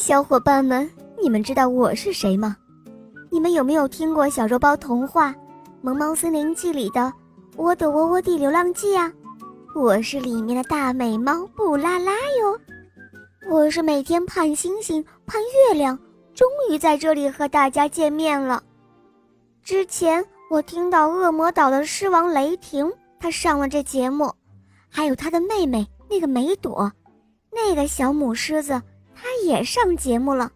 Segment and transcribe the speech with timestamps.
[0.00, 0.90] 小伙伴们，
[1.22, 2.56] 你们知道我是谁吗？
[3.28, 5.28] 你们有没有听过小肉包童话
[5.82, 7.00] 《萌猫森林记》里的
[7.54, 9.12] 《我的窝窝地流浪记》啊？
[9.76, 12.58] 我是里面的大美猫布拉拉哟。
[13.50, 15.96] 我是每天盼星星盼月亮，
[16.34, 18.62] 终于在这里和大家见面了。
[19.62, 24.32] 之前我听到恶魔岛的狮王雷霆他上了这节目，
[24.88, 26.90] 还有他的妹妹那个梅朵，
[27.52, 28.80] 那个小母狮子。
[29.22, 30.50] 他也上节目了，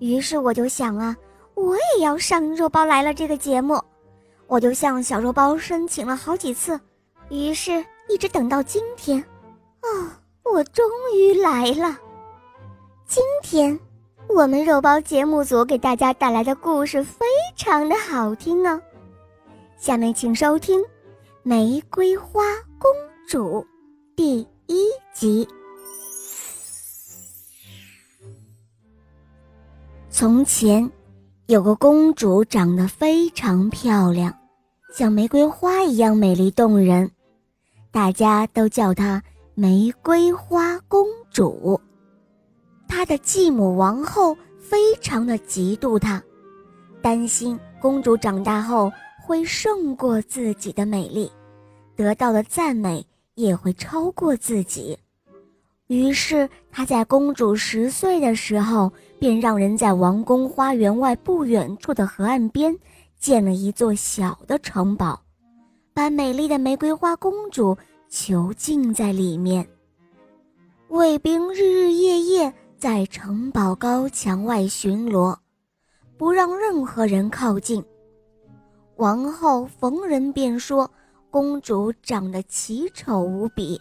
[0.00, 1.16] 于是我就想啊，
[1.54, 3.80] 我也要上《肉包来了》这个节目，
[4.48, 6.78] 我就向小肉包申请了好几次，
[7.28, 9.20] 于是一直等到今天，
[9.80, 10.84] 啊，我终
[11.14, 11.96] 于来了。
[13.06, 13.78] 今天，
[14.28, 17.24] 我们肉包节目组给大家带来的故事非
[17.56, 18.80] 常的好听哦，
[19.76, 20.80] 下面请收听
[21.44, 22.42] 《玫瑰花
[22.80, 22.90] 公
[23.28, 23.60] 主》
[24.16, 25.48] 第一集。
[30.18, 30.90] 从前，
[31.46, 34.36] 有个公主长得非常漂亮，
[34.92, 37.08] 像玫瑰花一样美丽动人，
[37.92, 39.22] 大家都叫她
[39.54, 41.80] 玫瑰花公主。
[42.88, 46.20] 她的继母王后非常的嫉妒她，
[47.00, 48.90] 担心公主长大后
[49.24, 51.30] 会胜过自己的美丽，
[51.94, 54.98] 得到的赞美也会超过自己。
[55.88, 62.76] 于是，他在公主十岁的时候，便让人在王宫花园外不远处的河岸边
[63.18, 65.18] 建了一座小的城堡，
[65.94, 67.76] 把美丽的玫瑰花公主
[68.10, 69.66] 囚禁在里面。
[70.88, 75.34] 卫兵日日夜夜在城堡高墙外巡逻，
[76.18, 77.82] 不让任何人靠近。
[78.96, 80.90] 王后逢人便说，
[81.30, 83.80] 公主长得奇丑无比。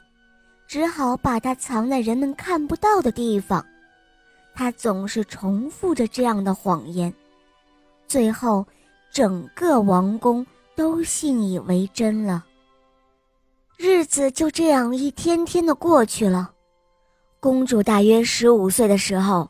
[0.67, 3.65] 只好把它藏在人们看不到的地方。
[4.53, 7.13] 他总是重复着这样的谎言，
[8.07, 8.65] 最后，
[9.11, 10.45] 整个王宫
[10.75, 12.44] 都信以为真了。
[13.77, 16.51] 日子就这样一天天的过去了。
[17.39, 19.47] 公主大约十五岁的时候，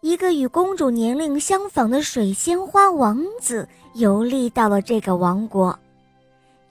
[0.00, 5.76] 一个与公主年龄相仿的水仙花王子游历到了这个王国。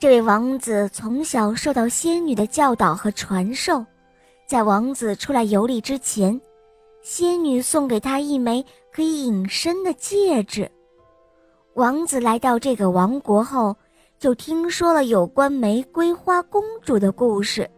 [0.01, 3.85] 这位王子从小受到仙女的教导和传授，
[4.47, 6.41] 在王子出来游历之前，
[7.03, 10.67] 仙女送给他一枚可以隐身的戒指。
[11.75, 13.75] 王子来到这个王国后，
[14.17, 17.69] 就听说了有关玫瑰花公主的故事。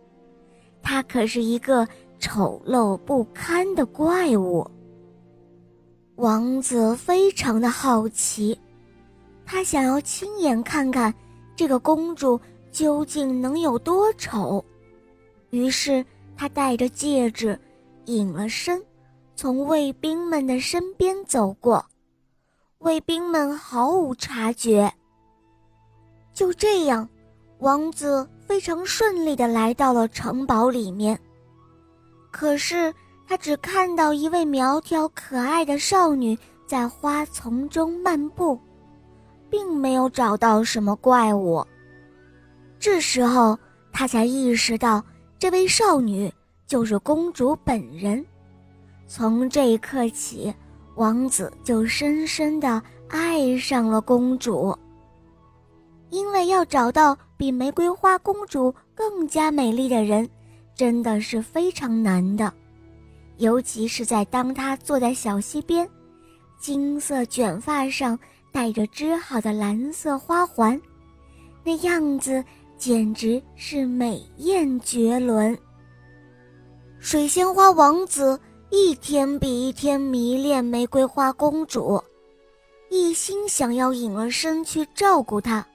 [0.82, 1.86] 她可是一个
[2.20, 4.66] 丑陋不堪的怪物。
[6.16, 8.58] 王子非常的好奇，
[9.46, 11.14] 他想要亲眼看看。
[11.56, 12.40] 这个公主
[12.72, 14.64] 究竟能有多丑？
[15.52, 16.04] 于是
[16.36, 17.60] 他戴着戒指，
[18.06, 18.84] 隐了身，
[19.36, 21.86] 从卫兵们的身边走过，
[22.80, 24.92] 卫兵们毫无察觉。
[26.34, 27.08] 就这样，
[27.60, 31.20] 王子非常顺利地来到了城堡里面。
[32.32, 32.92] 可是
[33.28, 36.36] 他只看到一位苗条可爱的少女
[36.66, 38.60] 在花丛中漫步。
[39.54, 41.64] 并没有找到什么怪物。
[42.80, 43.56] 这时候，
[43.92, 45.04] 他才意识到
[45.38, 46.34] 这位少女
[46.66, 48.26] 就是公主本人。
[49.06, 50.52] 从这一刻起，
[50.96, 54.76] 王子就深深的爱上了公主。
[56.10, 60.28] 因为要找到比玫瑰花公主更加美丽的人，
[60.74, 62.52] 真的是非常难的，
[63.38, 65.88] 尤其是在当他坐在小溪边，
[66.60, 68.18] 金色卷发上。
[68.54, 70.80] 带着织好的蓝色花环，
[71.64, 72.42] 那样子
[72.78, 75.58] 简直是美艳绝伦。
[77.00, 82.02] 水仙花王子一天比一天迷恋玫瑰花公主，
[82.90, 85.66] 一心想要隐了身去照顾她，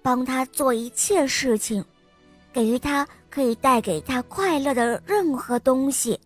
[0.00, 1.84] 帮她做一切事情，
[2.52, 6.18] 给予她可以带给她快乐的任何东西。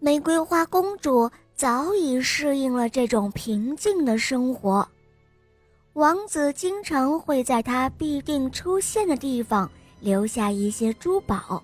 [0.00, 1.30] 玫瑰花公主。
[1.56, 4.86] 早已适应了这种平静的生活。
[5.94, 9.68] 王子经常会在他必定出现的地方
[9.98, 11.62] 留下一些珠宝，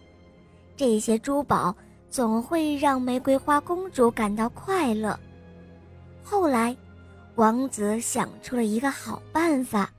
[0.75, 1.77] 这些珠宝
[2.09, 5.19] 总会让玫瑰花公主感到快乐。
[6.25, 6.75] 后来，
[7.35, 9.93] 王子想出了一个好办法，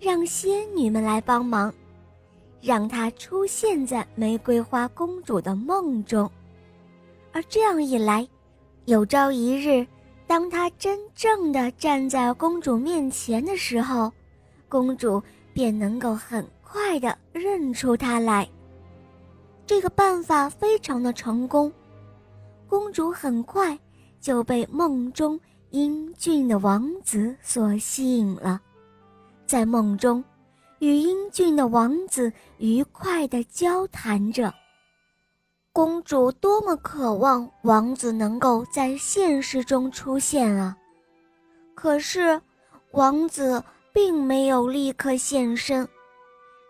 [0.00, 1.72] 让仙女们来帮忙，
[2.60, 6.28] 让她出现在玫瑰花公主的梦中，
[7.30, 8.26] 而这样一来。
[8.86, 9.86] 有朝一日，
[10.26, 14.12] 当他真正的站在公主面前的时候，
[14.68, 15.22] 公主
[15.54, 18.46] 便能够很快的认出他来。
[19.64, 21.72] 这个办法非常的成功，
[22.68, 23.78] 公主很快
[24.20, 25.40] 就被梦中
[25.70, 28.60] 英俊的王子所吸引了。
[29.46, 30.22] 在梦中，
[30.80, 34.52] 与英俊的王子愉快地交谈着。
[35.74, 40.76] 公主多么渴望王子能够在现实中出现啊！
[41.74, 42.40] 可是，
[42.92, 43.60] 王子
[43.92, 45.86] 并没有立刻现身，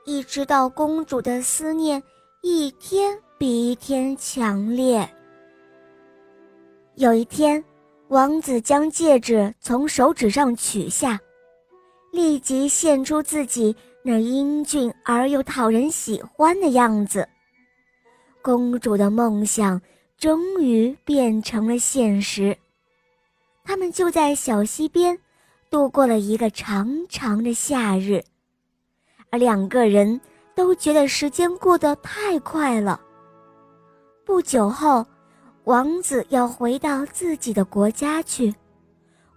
[0.06, 2.02] 一直到公主的思念
[2.40, 5.06] 一天比一天强烈。
[6.94, 7.62] 有一天，
[8.08, 11.20] 王子将戒指从手指上取下，
[12.10, 17.28] 立即现出自己那英俊而又讨人喜欢的样子。
[18.44, 19.80] 公主的梦想
[20.18, 22.54] 终于变成了现实。
[23.64, 25.18] 他们就在小溪边
[25.70, 28.22] 度过了一个长长的夏日，
[29.30, 30.20] 而两个人
[30.54, 33.00] 都觉得时间过得太快了。
[34.26, 35.06] 不久后，
[35.64, 38.54] 王子要回到自己的国家去，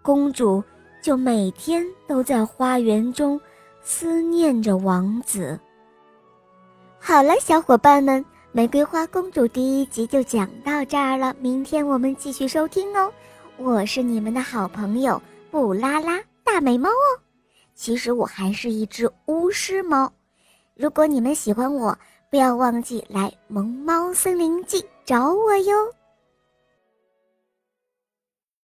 [0.01, 0.61] 公主
[1.01, 3.39] 就每天都在花园中
[3.81, 5.57] 思念着王子。
[6.99, 8.21] 好了，小伙伴们，
[8.53, 13.11] 《玫瑰花公主》第一集就讲到这儿了，明天我们继续收听哦。
[13.57, 15.21] 我是你们的好朋友
[15.51, 17.19] 布拉拉大美猫哦，
[17.75, 20.11] 其实我还是一只巫师猫。
[20.75, 21.95] 如果你们喜欢我，
[22.31, 25.75] 不要忘记来萌猫森林记找我哟。